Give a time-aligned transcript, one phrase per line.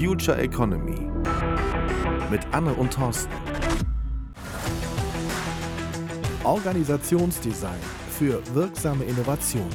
[0.00, 1.10] Future Economy
[2.30, 3.30] mit Anne und Thorsten.
[6.42, 7.78] Organisationsdesign
[8.10, 9.68] für wirksame Innovation.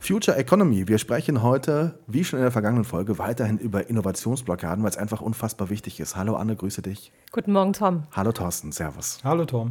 [0.00, 0.86] Future Economy.
[0.86, 5.22] Wir sprechen heute, wie schon in der vergangenen Folge, weiterhin über Innovationsblockaden, weil es einfach
[5.22, 6.14] unfassbar wichtig ist.
[6.14, 7.12] Hallo Anne, grüße dich.
[7.32, 8.02] Guten Morgen, Tom.
[8.12, 9.20] Hallo Thorsten, Servus.
[9.24, 9.70] Hallo Tom.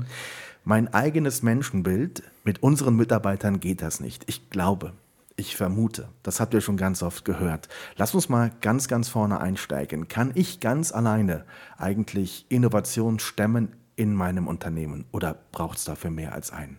[0.64, 4.24] Mein eigenes Menschenbild mit unseren Mitarbeitern geht das nicht.
[4.26, 4.94] Ich glaube,
[5.40, 7.70] ich vermute, das habt ihr schon ganz oft gehört.
[7.96, 10.08] Lass uns mal ganz, ganz vorne einsteigen.
[10.08, 11.46] Kann ich ganz alleine
[11.78, 16.78] eigentlich Innovation stemmen in meinem Unternehmen oder braucht es dafür mehr als einen?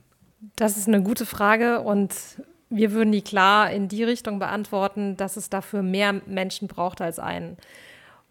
[0.56, 2.14] Das ist eine gute Frage und
[2.68, 7.18] wir würden die klar in die Richtung beantworten, dass es dafür mehr Menschen braucht als
[7.18, 7.56] einen.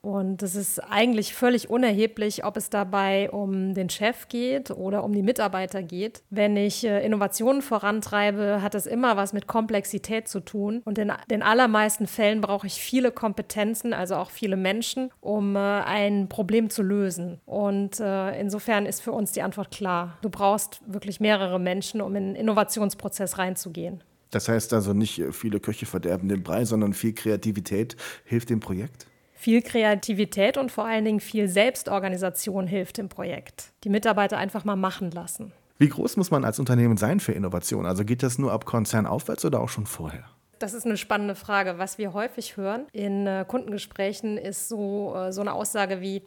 [0.02, 5.14] Und es ist eigentlich völlig unerheblich, ob es dabei um den Chef geht oder um
[5.14, 6.24] die Mitarbeiter geht.
[6.30, 10.82] Wenn ich äh, Innovationen vorantreibe, hat es immer was mit Komplexität zu tun.
[10.86, 15.60] Und in den allermeisten Fällen brauche ich viele Kompetenzen, also auch viele Menschen, um äh,
[15.60, 17.40] ein Problem zu lösen.
[17.46, 20.18] Und äh, insofern ist für uns die Antwort klar.
[20.22, 24.04] Du brauchst wirklich mehrere Menschen, um in den Innovationsprozess reinzugehen.
[24.32, 29.09] Das heißt also nicht viele Köche verderben den Brei, sondern viel Kreativität hilft dem Projekt?
[29.42, 33.72] Viel Kreativität und vor allen Dingen viel Selbstorganisation hilft im Projekt.
[33.86, 35.54] Die Mitarbeiter einfach mal machen lassen.
[35.78, 37.86] Wie groß muss man als Unternehmen sein für Innovation?
[37.86, 40.26] Also geht das nur ab Konzern aufwärts oder auch schon vorher?
[40.60, 41.78] Das ist eine spannende Frage.
[41.78, 46.22] Was wir häufig hören in äh, Kundengesprächen ist so, äh, so eine Aussage wie,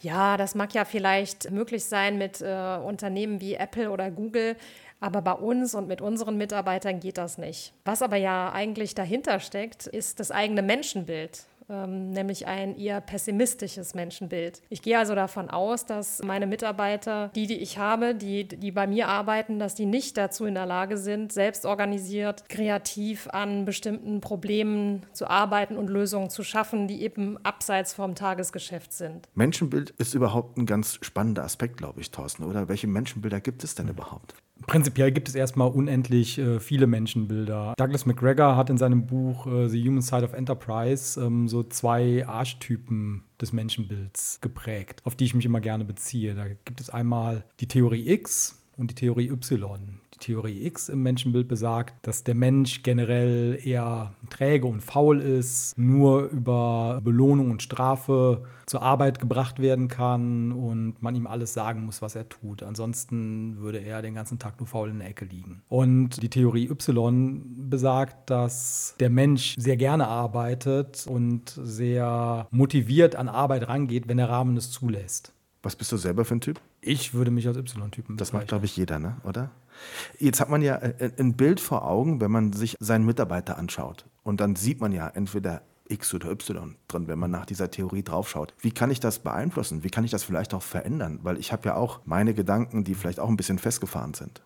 [0.00, 4.56] ja, das mag ja vielleicht möglich sein mit äh, Unternehmen wie Apple oder Google,
[4.98, 7.74] aber bei uns und mit unseren Mitarbeitern geht das nicht.
[7.84, 13.94] Was aber ja eigentlich dahinter steckt, ist das eigene Menschenbild ähm, nämlich ein eher pessimistisches
[13.94, 14.62] Menschenbild.
[14.68, 18.86] Ich gehe also davon aus, dass meine Mitarbeiter, die, die ich habe, die, die bei
[18.86, 24.20] mir arbeiten, dass die nicht dazu in der Lage sind, selbst organisiert, kreativ an bestimmten
[24.20, 29.28] Problemen zu arbeiten und Lösungen zu schaffen, die eben abseits vom Tagesgeschäft sind.
[29.34, 32.68] Menschenbild ist überhaupt ein ganz spannender Aspekt, glaube ich, Thorsten, oder?
[32.68, 34.34] Welche Menschenbilder gibt es denn überhaupt?
[34.66, 37.74] Prinzipiell gibt es erstmal unendlich äh, viele Menschenbilder.
[37.76, 42.26] Douglas McGregor hat in seinem Buch äh, The Human Side of Enterprise ähm, so zwei
[42.26, 46.34] Archetypen des Menschenbilds geprägt, auf die ich mich immer gerne beziehe.
[46.34, 50.00] Da gibt es einmal die Theorie X und die Theorie Y.
[50.16, 55.76] Die Theorie X im Menschenbild besagt, dass der Mensch generell eher träge und faul ist,
[55.78, 61.84] nur über Belohnung und Strafe zur Arbeit gebracht werden kann und man ihm alles sagen
[61.84, 62.62] muss, was er tut.
[62.62, 65.62] Ansonsten würde er den ganzen Tag nur faul in der Ecke liegen.
[65.68, 73.28] Und die Theorie Y besagt, dass der Mensch sehr gerne arbeitet und sehr motiviert an
[73.28, 75.35] Arbeit rangeht, wenn der Rahmen es zulässt.
[75.66, 76.60] Was bist du selber für ein Typ?
[76.80, 79.16] Ich würde mich als Y-Typen Das macht, glaube ich, jeder, ne?
[79.24, 79.50] oder?
[80.20, 83.58] Jetzt hat man ja äh, äh, ein Bild vor Augen, wenn man sich seinen Mitarbeiter
[83.58, 84.06] anschaut.
[84.22, 88.04] Und dann sieht man ja entweder X oder Y drin, wenn man nach dieser Theorie
[88.04, 88.54] draufschaut.
[88.60, 89.82] Wie kann ich das beeinflussen?
[89.82, 91.18] Wie kann ich das vielleicht auch verändern?
[91.24, 94.42] Weil ich habe ja auch meine Gedanken, die vielleicht auch ein bisschen festgefahren sind.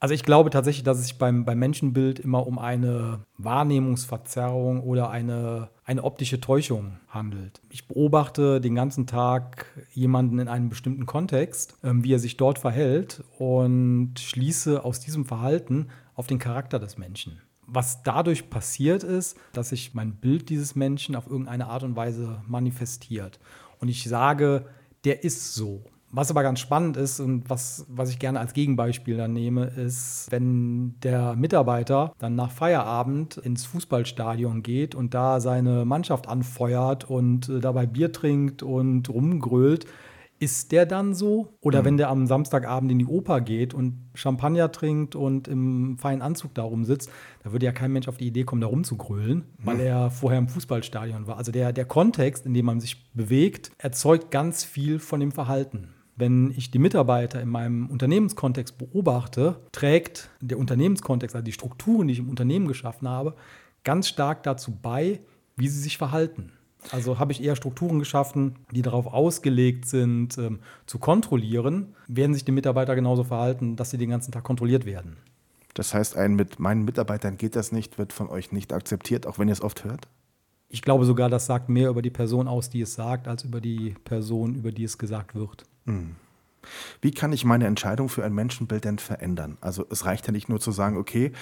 [0.00, 5.10] Also ich glaube tatsächlich, dass es sich beim, beim Menschenbild immer um eine Wahrnehmungsverzerrung oder
[5.10, 7.60] eine, eine optische Täuschung handelt.
[7.68, 12.60] Ich beobachte den ganzen Tag jemanden in einem bestimmten Kontext, ähm, wie er sich dort
[12.60, 17.40] verhält und schließe aus diesem Verhalten auf den Charakter des Menschen.
[17.66, 22.40] Was dadurch passiert ist, dass sich mein Bild dieses Menschen auf irgendeine Art und Weise
[22.46, 23.40] manifestiert.
[23.80, 24.66] Und ich sage,
[25.04, 25.84] der ist so.
[26.10, 30.28] Was aber ganz spannend ist und was, was ich gerne als Gegenbeispiel dann nehme, ist,
[30.30, 37.50] wenn der Mitarbeiter dann nach Feierabend ins Fußballstadion geht und da seine Mannschaft anfeuert und
[37.50, 39.86] äh, dabei Bier trinkt und rumgrölt,
[40.40, 41.58] ist der dann so?
[41.60, 41.84] Oder mhm.
[41.84, 46.54] wenn der am Samstagabend in die Oper geht und Champagner trinkt und im feinen Anzug
[46.54, 47.10] da rumsitzt,
[47.42, 49.66] da würde ja kein Mensch auf die Idee kommen, da rumzugrölen, mhm.
[49.66, 51.36] weil er vorher im Fußballstadion war.
[51.36, 55.88] Also der, der Kontext, in dem man sich bewegt, erzeugt ganz viel von dem Verhalten.
[56.18, 62.14] Wenn ich die Mitarbeiter in meinem Unternehmenskontext beobachte, trägt der Unternehmenskontext, also die Strukturen, die
[62.14, 63.36] ich im Unternehmen geschaffen habe,
[63.84, 65.20] ganz stark dazu bei,
[65.56, 66.50] wie sie sich verhalten.
[66.90, 72.44] Also habe ich eher Strukturen geschaffen, die darauf ausgelegt sind, ähm, zu kontrollieren, werden sich
[72.44, 75.18] die Mitarbeiter genauso verhalten, dass sie den ganzen Tag kontrolliert werden.
[75.74, 79.38] Das heißt, ein mit meinen Mitarbeitern geht das nicht, wird von euch nicht akzeptiert, auch
[79.38, 80.08] wenn ihr es oft hört?
[80.68, 83.60] Ich glaube sogar, das sagt mehr über die Person aus, die es sagt, als über
[83.60, 85.64] die Person, über die es gesagt wird.
[85.88, 86.16] Hm.
[87.00, 89.56] Wie kann ich meine Entscheidung für ein Menschenbild denn verändern?
[89.60, 91.32] Also es reicht ja nicht nur zu sagen, okay,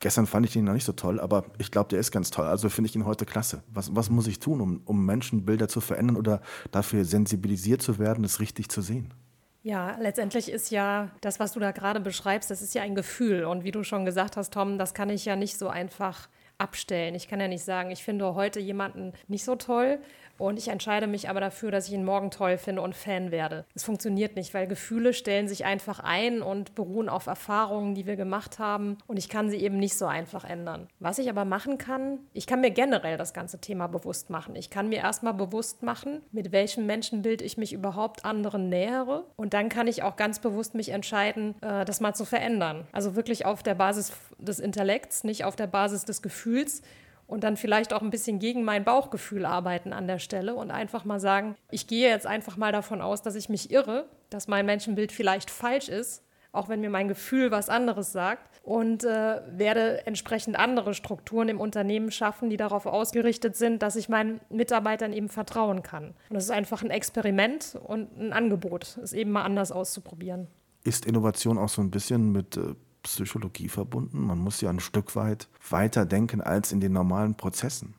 [0.00, 2.46] gestern fand ich ihn noch nicht so toll, aber ich glaube, der ist ganz toll,
[2.46, 3.62] also finde ich ihn heute klasse.
[3.72, 6.42] Was, was muss ich tun, um, um Menschenbilder zu verändern oder
[6.72, 9.14] dafür sensibilisiert zu werden, es richtig zu sehen?
[9.62, 13.44] Ja, letztendlich ist ja das, was du da gerade beschreibst, das ist ja ein Gefühl.
[13.44, 16.28] Und wie du schon gesagt hast, Tom, das kann ich ja nicht so einfach
[16.58, 17.14] abstellen.
[17.14, 19.98] Ich kann ja nicht sagen, ich finde heute jemanden nicht so toll
[20.38, 23.64] und ich entscheide mich aber dafür, dass ich ihn morgen toll finde und Fan werde.
[23.74, 28.16] Es funktioniert nicht, weil Gefühle stellen sich einfach ein und beruhen auf Erfahrungen, die wir
[28.16, 28.98] gemacht haben.
[29.06, 30.88] Und ich kann sie eben nicht so einfach ändern.
[30.98, 34.56] Was ich aber machen kann, ich kann mir generell das ganze Thema bewusst machen.
[34.56, 39.24] Ich kann mir erstmal bewusst machen, mit welchem Menschenbild ich mich überhaupt anderen nähere.
[39.36, 42.86] Und dann kann ich auch ganz bewusst mich entscheiden, äh, das mal zu verändern.
[42.92, 46.82] Also wirklich auf der Basis des Intellekts, nicht auf der Basis des Gefühls
[47.26, 51.04] und dann vielleicht auch ein bisschen gegen mein Bauchgefühl arbeiten an der Stelle und einfach
[51.04, 54.66] mal sagen, ich gehe jetzt einfach mal davon aus, dass ich mich irre, dass mein
[54.66, 56.22] Menschenbild vielleicht falsch ist,
[56.52, 61.60] auch wenn mir mein Gefühl was anderes sagt und äh, werde entsprechend andere Strukturen im
[61.60, 66.14] Unternehmen schaffen, die darauf ausgerichtet sind, dass ich meinen Mitarbeitern eben vertrauen kann.
[66.28, 70.46] Und das ist einfach ein Experiment und ein Angebot, es eben mal anders auszuprobieren.
[70.84, 74.26] Ist Innovation auch so ein bisschen mit äh, Psychologie verbunden.
[74.26, 77.94] Man muss ja ein Stück weit weiter denken als in den normalen Prozessen.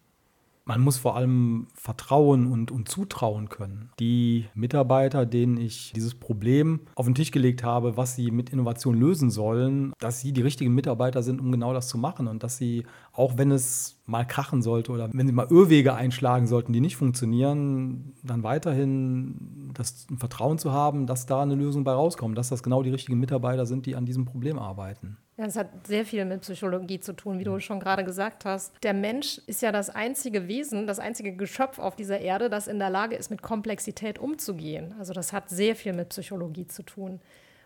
[0.68, 3.92] Man muss vor allem vertrauen und, und zutrauen können.
[4.00, 9.00] Die Mitarbeiter, denen ich dieses Problem auf den Tisch gelegt habe, was sie mit Innovation
[9.00, 12.58] lösen sollen, dass sie die richtigen Mitarbeiter sind, um genau das zu machen und dass
[12.58, 16.80] sie, auch wenn es mal krachen sollte oder wenn sie mal Irrwege einschlagen sollten, die
[16.80, 22.50] nicht funktionieren, dann weiterhin das Vertrauen zu haben, dass da eine Lösung bei rauskommt, dass
[22.50, 25.18] das genau die richtigen Mitarbeiter sind, die an diesem Problem arbeiten.
[25.38, 28.74] Ja, es hat sehr viel mit Psychologie zu tun, wie du schon gerade gesagt hast.
[28.84, 32.80] Der Mensch ist ja das einzige Wesen, das einzige Geschöpf auf dieser Erde, das in
[32.80, 34.94] der Lage ist, mit Komplexität umzugehen.
[35.00, 37.20] Also das hat sehr viel mit Psychologie zu tun.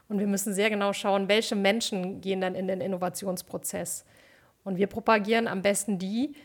[0.07, 4.05] Und wir müssen sehr genau schauen, welche Menschen gehen dann in den Innovationsprozess.
[4.63, 6.35] Und wir propagieren am besten die,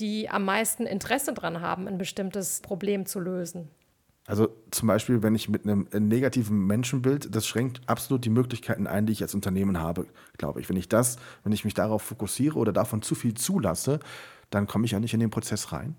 [0.00, 3.70] die am meisten Interesse daran haben, ein bestimmtes Problem zu lösen.
[4.26, 9.04] Also zum Beispiel, wenn ich mit einem negativen Menschenbild, das schränkt absolut die Möglichkeiten ein,
[9.04, 10.06] die ich als Unternehmen habe,
[10.38, 10.68] glaube ich.
[10.68, 14.00] Wenn ich das, wenn ich mich darauf fokussiere oder davon zu viel zulasse,
[14.48, 15.94] dann komme ich ja nicht in den Prozess rein.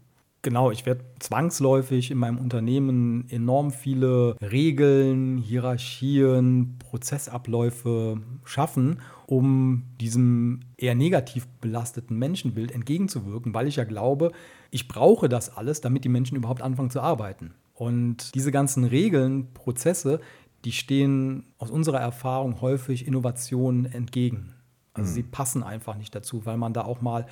[0.46, 10.60] Genau, ich werde zwangsläufig in meinem Unternehmen enorm viele Regeln, Hierarchien, Prozessabläufe schaffen, um diesem
[10.78, 14.34] eher negativ belasteten Menschenbild entgegenzuwirken, weil ich ja glaube,
[14.70, 17.56] ich brauche das alles, damit die Menschen überhaupt anfangen zu arbeiten.
[17.74, 20.20] Und diese ganzen Regeln, Prozesse,
[20.64, 24.54] die stehen aus unserer Erfahrung häufig Innovationen entgegen.
[24.94, 25.14] Also mhm.
[25.16, 27.26] sie passen einfach nicht dazu, weil man da auch mal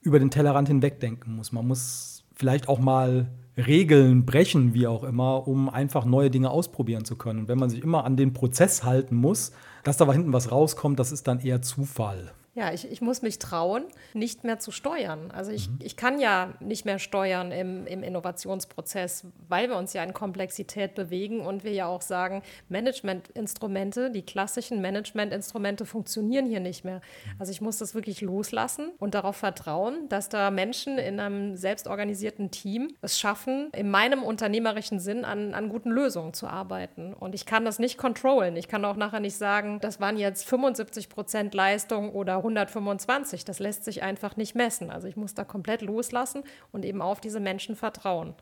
[0.00, 1.50] über den Tellerrand hinwegdenken muss.
[1.50, 7.04] Man muss vielleicht auch mal Regeln brechen, wie auch immer, um einfach neue Dinge ausprobieren
[7.04, 7.38] zu können.
[7.38, 9.52] Und wenn man sich immer an den Prozess halten muss,
[9.84, 12.32] dass da hinten was rauskommt, das ist dann eher Zufall.
[12.54, 15.30] Ja, ich, ich muss mich trauen, nicht mehr zu steuern.
[15.30, 15.78] Also ich, mhm.
[15.82, 20.94] ich kann ja nicht mehr steuern im, im Innovationsprozess, weil wir uns ja in Komplexität
[20.94, 26.96] bewegen und wir ja auch sagen, Managementinstrumente, die klassischen Managementinstrumente funktionieren hier nicht mehr.
[26.96, 27.36] Mhm.
[27.38, 32.50] Also ich muss das wirklich loslassen und darauf vertrauen, dass da Menschen in einem selbstorganisierten
[32.50, 37.14] Team es schaffen, in meinem unternehmerischen Sinn an, an guten Lösungen zu arbeiten.
[37.14, 38.56] Und ich kann das nicht controllen.
[38.56, 43.44] Ich kann auch nachher nicht sagen, das waren jetzt 75 Prozent Leistung oder 125.
[43.44, 44.90] Das lässt sich einfach nicht messen.
[44.90, 48.34] Also ich muss da komplett loslassen und eben auf diese Menschen vertrauen.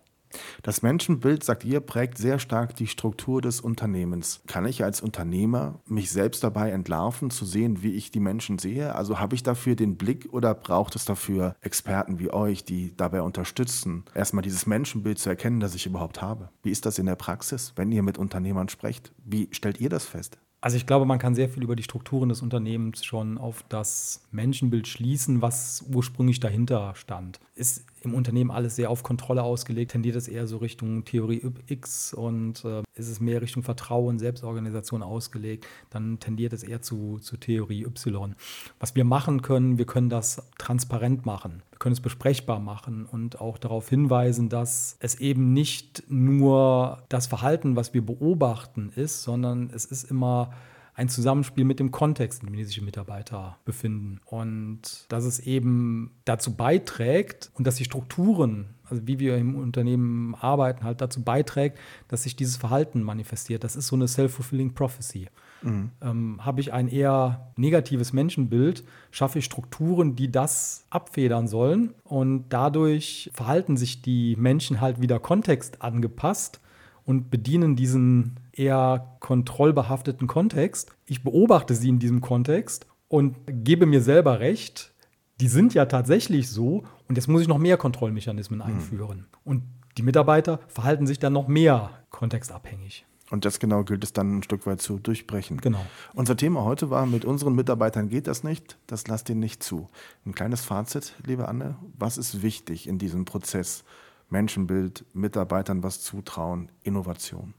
[0.62, 4.42] Das Menschenbild, sagt ihr, prägt sehr stark die Struktur des Unternehmens.
[4.46, 8.94] Kann ich als Unternehmer mich selbst dabei entlarven, zu sehen, wie ich die Menschen sehe?
[8.94, 13.22] Also habe ich dafür den Blick oder braucht es dafür Experten wie euch, die dabei
[13.22, 16.50] unterstützen, erstmal dieses Menschenbild zu erkennen, das ich überhaupt habe?
[16.62, 19.12] Wie ist das in der Praxis, wenn ihr mit Unternehmern sprecht?
[19.24, 20.38] Wie stellt ihr das fest?
[20.62, 24.26] Also ich glaube, man kann sehr viel über die Strukturen des Unternehmens schon auf das
[24.30, 27.40] Menschenbild schließen, was ursprünglich dahinter stand.
[27.54, 32.14] Ist im Unternehmen alles sehr auf Kontrolle ausgelegt, tendiert es eher so Richtung Theorie X
[32.14, 37.36] und äh, ist es mehr Richtung Vertrauen, Selbstorganisation ausgelegt, dann tendiert es eher zu, zu
[37.36, 38.34] Theorie Y.
[38.78, 41.62] Was wir machen können, wir können das transparent machen.
[41.70, 47.26] Wir können es besprechbar machen und auch darauf hinweisen, dass es eben nicht nur das
[47.26, 50.52] Verhalten, was wir beobachten, ist, sondern es ist immer
[50.94, 54.20] ein Zusammenspiel mit dem Kontext, in dem sich Mitarbeiter befinden.
[54.24, 60.34] Und dass es eben dazu beiträgt und dass die Strukturen, also wie wir im Unternehmen
[60.34, 61.78] arbeiten, halt dazu beiträgt,
[62.08, 63.64] dass sich dieses Verhalten manifestiert.
[63.64, 65.28] Das ist so eine self-fulfilling prophecy.
[65.62, 65.90] Mhm.
[66.00, 71.94] Ähm, Habe ich ein eher negatives Menschenbild, schaffe ich Strukturen, die das abfedern sollen.
[72.04, 76.60] Und dadurch verhalten sich die Menschen halt wieder kontextangepasst
[77.10, 80.92] und bedienen diesen eher kontrollbehafteten Kontext.
[81.06, 84.94] Ich beobachte sie in diesem Kontext und gebe mir selber recht,
[85.40, 88.70] die sind ja tatsächlich so und jetzt muss ich noch mehr Kontrollmechanismen hm.
[88.70, 89.18] einführen.
[89.18, 89.24] Mhm.
[89.42, 89.62] Und
[89.98, 93.04] die Mitarbeiter verhalten sich dann noch mehr kontextabhängig.
[93.28, 95.60] Und das genau gilt es dann ein Stück weit zu durchbrechen.
[95.60, 95.84] Genau.
[96.14, 99.88] Unser Thema heute war, mit unseren Mitarbeitern geht das nicht, das lasst ihnen nicht zu.
[100.24, 103.82] Ein kleines Fazit, liebe Anne, was ist wichtig in diesem Prozess?
[104.30, 107.54] Menschenbild, Mitarbeitern was zutrauen, Innovation.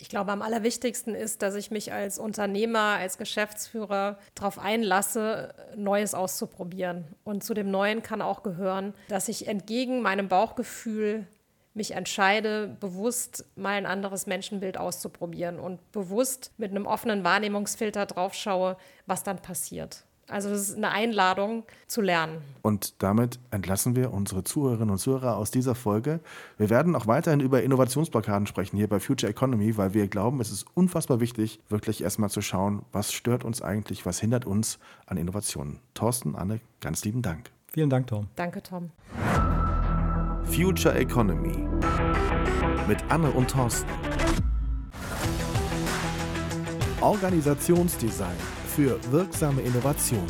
[0.00, 6.14] Ich glaube, am allerwichtigsten ist, dass ich mich als Unternehmer, als Geschäftsführer darauf einlasse, Neues
[6.14, 7.04] auszuprobieren.
[7.22, 11.26] Und zu dem Neuen kann auch gehören, dass ich entgegen meinem Bauchgefühl
[11.74, 18.34] mich entscheide, bewusst mal ein anderes Menschenbild auszuprobieren und bewusst mit einem offenen Wahrnehmungsfilter drauf
[18.34, 20.04] schaue, was dann passiert.
[20.30, 22.40] Also es ist eine Einladung zu lernen.
[22.62, 26.20] Und damit entlassen wir unsere Zuhörerinnen und Zuhörer aus dieser Folge.
[26.56, 30.52] Wir werden auch weiterhin über Innovationsblockaden sprechen hier bei Future Economy, weil wir glauben, es
[30.52, 35.16] ist unfassbar wichtig, wirklich erstmal zu schauen, was stört uns eigentlich, was hindert uns an
[35.16, 35.80] Innovationen.
[35.94, 37.50] Thorsten, Anne, ganz lieben Dank.
[37.72, 38.28] Vielen Dank, Tom.
[38.36, 38.90] Danke, Tom.
[40.44, 41.66] Future Economy
[42.86, 43.90] mit Anne und Thorsten.
[47.00, 50.26] Organisationsdesign für wirksame Innovation.